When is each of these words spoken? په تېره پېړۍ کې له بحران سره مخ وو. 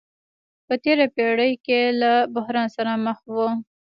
په 0.67 0.73
تېره 0.83 1.05
پېړۍ 1.15 1.53
کې 1.65 1.79
له 2.01 2.11
بحران 2.35 2.67
سره 2.75 2.91
مخ 3.05 3.19
وو. 3.33 3.49